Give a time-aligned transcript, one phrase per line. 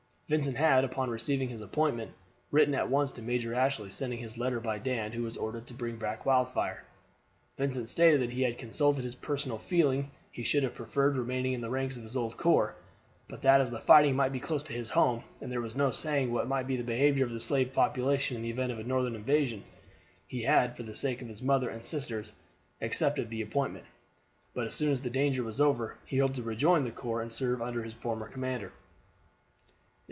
[0.31, 2.09] Vincent had, upon receiving his appointment,
[2.51, 5.73] written at once to Major Ashley, sending his letter by Dan, who was ordered to
[5.73, 6.85] bring back Wildfire.
[7.57, 11.59] Vincent stated that had he consulted his personal feeling he should have preferred remaining in
[11.59, 12.75] the ranks of his old corps;
[13.27, 15.91] but that as the fighting might be close to his home, and there was no
[15.91, 18.83] saying what might be the behavior of the slave population in the event of a
[18.85, 19.65] Northern invasion,
[20.25, 22.31] he had, for the sake of his mother and sisters,
[22.79, 23.85] accepted the appointment,
[24.53, 27.33] but as soon as the danger was over he hoped to rejoin the corps and
[27.33, 28.71] serve under his former commander.